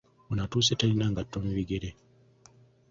[0.31, 1.89] Ono atuuse talina ngatto mu bigere.